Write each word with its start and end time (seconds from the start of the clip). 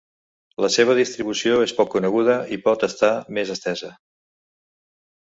La 0.63 0.69
seva 0.75 0.95
distribució 0.99 1.59
és 1.67 1.75
poc 1.81 1.93
coneguda 1.97 2.39
i 2.57 2.61
pot 2.67 2.89
estar 2.91 3.13
més 3.39 3.55
estesa. 3.59 3.95